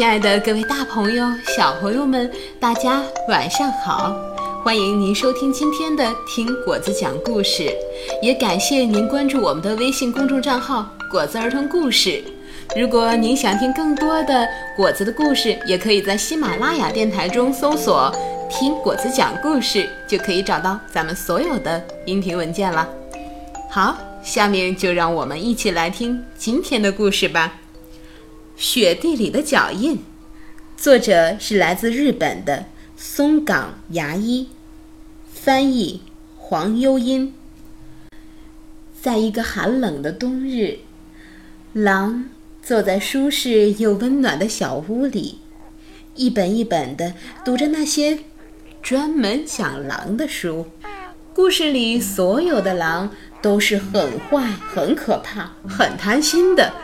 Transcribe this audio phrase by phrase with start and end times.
[0.00, 4.16] 亲爱的各位大朋友、小朋友们，大家晚上好！
[4.64, 7.64] 欢迎您收听今天的《听果子讲故事》，
[8.22, 12.24] 也感谢您关注我们的微信公众账号“果子儿童故事”。
[12.74, 18.10] 如果您想听更多的果子的故事，也可以在喜马拉雅电台中搜索
[18.48, 22.88] “听果子讲故事”，就可以找到咱们所有的音频文件了。
[23.68, 27.59] 好，下面就让我们一起来听今天的故事吧。
[28.60, 30.04] 雪地里的脚印，
[30.76, 34.50] 作者是来自日本的松冈牙医，
[35.32, 36.02] 翻译
[36.36, 37.32] 黄悠音。
[39.00, 40.80] 在一个寒冷的冬日，
[41.72, 42.28] 狼
[42.62, 45.38] 坐在舒适又温暖的小屋里，
[46.14, 48.18] 一本一本地读着那些
[48.82, 50.66] 专门讲狼的书。
[51.32, 56.74] 故事里所有的狼都是很坏、很可怕、很贪心的。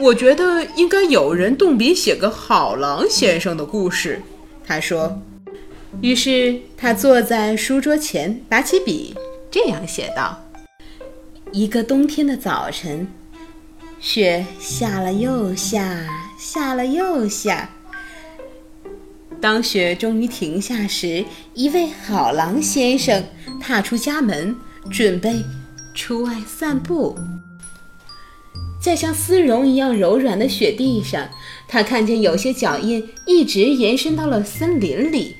[0.00, 4.22] 我觉得应该有人动笔写个好狼先生的故事，
[4.64, 5.20] 他说。
[6.00, 9.16] 于是他坐在书桌前，拿起笔，
[9.50, 10.44] 这样写道
[11.50, 13.08] ：“一个冬天的早晨，
[13.98, 16.06] 雪下了又下，
[16.38, 17.70] 下了又下。
[19.40, 23.24] 当雪终于停下时，一位好狼先生
[23.60, 24.54] 踏出家门，
[24.92, 25.42] 准备
[25.94, 27.18] 出外散步。”
[28.80, 31.28] 在像丝绒一样柔软的雪地上，
[31.66, 35.36] 他看见有些脚印一直延伸到了森林里。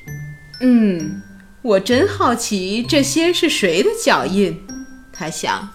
[0.61, 1.23] 嗯，
[1.63, 4.61] 我真好奇这些是谁的脚印。
[5.13, 5.71] 他想，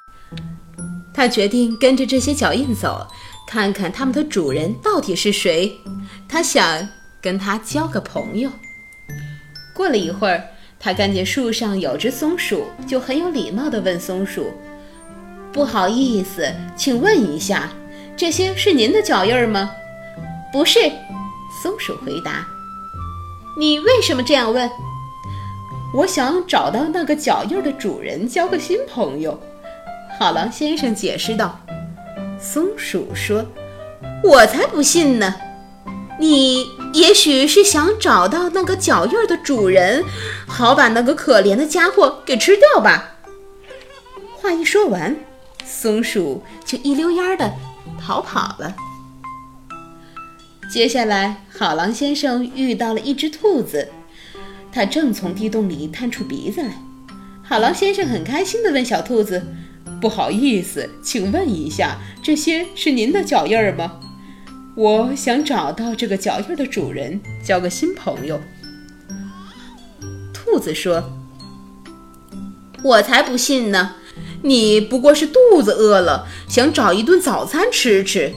[1.14, 3.08] 他决定跟着这些脚印走，
[3.48, 5.74] 看看他们的主人到底是谁。
[6.28, 6.90] 他想
[7.22, 8.50] 跟他交个朋友。
[9.74, 10.44] 过了一会儿，
[10.80, 14.54] 他看见树上有只松鼠，就很有礼貌地问松鼠。
[15.54, 17.70] 不好意思，请问一下，
[18.18, 19.70] 这些是您的脚印儿吗？
[20.52, 20.80] 不是，
[21.62, 22.46] 松鼠回答。
[23.56, 24.68] 你为什么这样问？
[25.94, 29.40] 我想找到那个脚印的主人，交个新朋友。
[30.18, 31.60] 好狼先生解释道。
[32.40, 33.46] 松鼠说
[34.26, 35.36] ：“我才不信呢！
[36.20, 40.04] 你也许是想找到那个脚印的主人，
[40.48, 43.18] 好把那个可怜的家伙给吃掉吧。”
[44.42, 45.16] 话一说完。
[45.74, 47.52] 松鼠就一溜烟儿的
[48.00, 48.76] 逃跑了。
[50.72, 53.90] 接下来，好狼先生遇到了一只兔子，
[54.72, 56.78] 它正从地洞里探出鼻子来。
[57.44, 59.46] 好狼先生很开心地问小兔子
[60.00, 64.00] ：“不好意思，请问一下，这些是您的脚印儿吗？
[64.76, 68.40] 我想找到这个脚印的主人，交个新朋友。”
[70.34, 71.12] 兔子说
[72.84, 73.96] ：“我才不信呢！”
[74.44, 78.34] 你不过是肚子饿了，想找一顿早餐吃吃。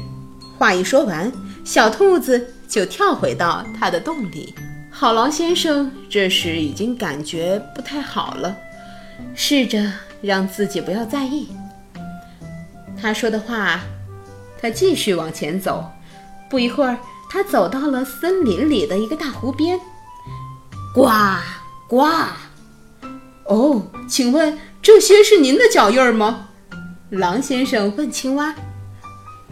[0.56, 1.30] 话一说完，
[1.64, 4.54] 小兔子就跳回到它的洞里。
[4.90, 8.56] 好狼先生这时已经感觉不太好了，
[9.34, 11.48] 试着让自己不要在意。
[12.98, 13.80] 他说的话，
[14.62, 15.84] 他继续往前走。
[16.48, 16.96] 不一会儿，
[17.28, 19.78] 他走到了森林里的一个大湖边。
[20.94, 21.10] 呱
[21.88, 22.06] 呱！
[23.48, 24.56] 哦，请问？
[24.86, 26.46] 这些是您的脚印儿吗？
[27.10, 28.54] 狼先生问青蛙。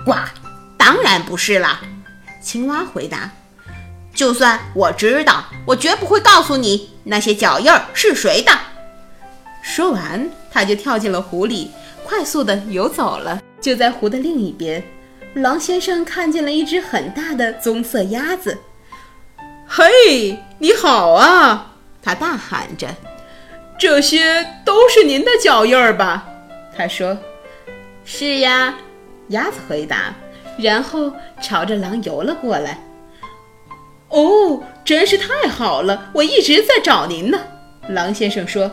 [0.06, 0.14] 呱，
[0.78, 1.80] 当然不是啦。
[2.40, 3.28] 青蛙回答。
[4.14, 8.52] 就算我知道，我绝不会告诉你那些脚印儿是谁的。
[9.60, 11.72] 说完，他就跳进了湖里，
[12.04, 13.42] 快速地游走了。
[13.60, 14.80] 就在湖的另一边，
[15.34, 18.56] 狼先生看见了一只很大的棕色鸭子。
[19.66, 21.72] 嘿，你好啊！
[22.00, 22.86] 他大喊着。
[23.78, 26.26] 这些都是您的脚印儿吧？
[26.76, 27.16] 他说
[28.04, 28.74] ：“是呀。”
[29.28, 30.14] 鸭子回答，
[30.58, 31.10] 然后
[31.42, 32.78] 朝着狼游了过来。
[34.10, 36.10] “哦，真是太好了！
[36.12, 37.40] 我一直在找您呢。”
[37.88, 38.70] 狼先生说：“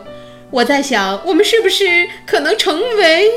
[0.50, 3.30] 我在想，我们是不是可能成为……”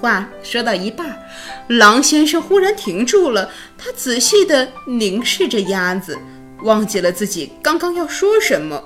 [0.00, 1.22] 话说到一半，
[1.68, 6.18] 狼先生忽然停住了，他仔细地凝视着鸭子，
[6.62, 8.82] 忘记了自己刚刚要说什么。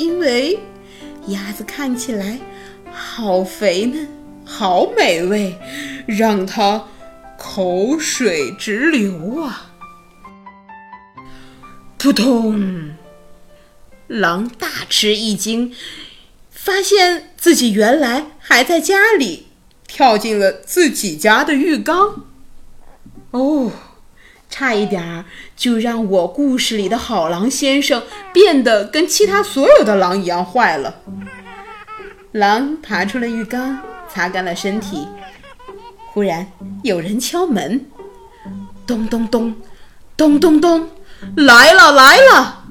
[0.00, 0.58] 因为
[1.26, 2.38] 鸭子看起来
[2.90, 4.08] 好肥嫩，
[4.46, 5.58] 好美味，
[6.06, 6.86] 让它
[7.36, 9.72] 口水直流啊！
[11.98, 12.94] 扑通！
[14.06, 15.74] 狼大吃一惊，
[16.50, 19.48] 发现自己原来还在家里，
[19.86, 22.24] 跳进了自己家的浴缸。
[23.32, 23.70] 哦！
[24.50, 25.24] 差一点儿
[25.56, 28.02] 就让我故事里的好狼先生
[28.32, 31.00] 变得跟其他所有的狼一样坏了。
[32.32, 33.78] 狼爬出了浴缸，
[34.12, 35.06] 擦干了身体。
[36.12, 36.46] 忽然
[36.82, 37.86] 有人敲门，
[38.86, 39.54] 咚咚咚，
[40.16, 40.88] 咚咚咚，
[41.36, 42.64] 来了来了！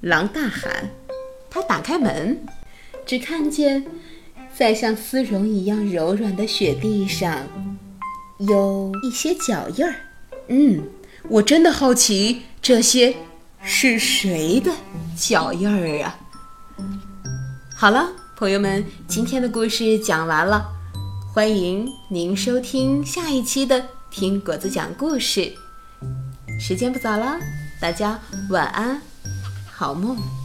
[0.00, 0.90] 狼大喊。
[1.48, 2.44] 他打开门，
[3.06, 3.86] 只看见
[4.56, 7.46] 在像丝绒一样柔软的雪地上
[8.40, 9.94] 有一些脚印儿。
[10.48, 10.82] 嗯，
[11.30, 13.16] 我真的好奇这些
[13.62, 14.70] 是谁的
[15.16, 16.18] 脚印儿啊！
[17.74, 20.68] 好了，朋友们，今天的故事讲完了，
[21.32, 23.80] 欢迎您收听下一期的
[24.10, 25.40] 《听果子讲故事》。
[26.60, 27.38] 时间不早了，
[27.80, 29.00] 大家晚安，
[29.72, 30.43] 好梦。